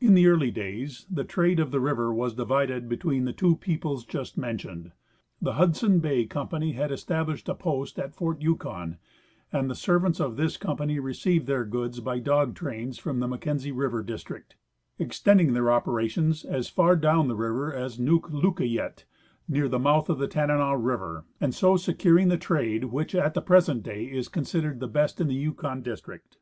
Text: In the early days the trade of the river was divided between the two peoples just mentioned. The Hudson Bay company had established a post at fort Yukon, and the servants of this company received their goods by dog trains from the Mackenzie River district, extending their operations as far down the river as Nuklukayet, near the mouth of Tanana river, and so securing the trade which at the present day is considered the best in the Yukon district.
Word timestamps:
In 0.00 0.14
the 0.14 0.26
early 0.26 0.50
days 0.50 1.04
the 1.10 1.22
trade 1.22 1.60
of 1.60 1.70
the 1.70 1.78
river 1.78 2.14
was 2.14 2.32
divided 2.32 2.88
between 2.88 3.26
the 3.26 3.32
two 3.34 3.56
peoples 3.56 4.06
just 4.06 4.38
mentioned. 4.38 4.92
The 5.42 5.52
Hudson 5.52 5.98
Bay 5.98 6.24
company 6.24 6.72
had 6.72 6.90
established 6.90 7.50
a 7.50 7.54
post 7.54 7.98
at 7.98 8.14
fort 8.14 8.40
Yukon, 8.40 8.96
and 9.52 9.68
the 9.68 9.74
servants 9.74 10.18
of 10.18 10.38
this 10.38 10.56
company 10.56 10.98
received 10.98 11.46
their 11.46 11.66
goods 11.66 12.00
by 12.00 12.20
dog 12.20 12.54
trains 12.54 12.98
from 12.98 13.20
the 13.20 13.28
Mackenzie 13.28 13.70
River 13.70 14.02
district, 14.02 14.56
extending 14.98 15.52
their 15.52 15.70
operations 15.70 16.46
as 16.46 16.70
far 16.70 16.96
down 16.96 17.28
the 17.28 17.36
river 17.36 17.70
as 17.70 17.98
Nuklukayet, 17.98 19.04
near 19.46 19.68
the 19.68 19.78
mouth 19.78 20.08
of 20.08 20.26
Tanana 20.30 20.74
river, 20.78 21.26
and 21.38 21.54
so 21.54 21.76
securing 21.76 22.28
the 22.28 22.38
trade 22.38 22.84
which 22.84 23.14
at 23.14 23.34
the 23.34 23.42
present 23.42 23.82
day 23.82 24.06
is 24.06 24.28
considered 24.28 24.80
the 24.80 24.88
best 24.88 25.20
in 25.20 25.28
the 25.28 25.34
Yukon 25.34 25.82
district. 25.82 26.38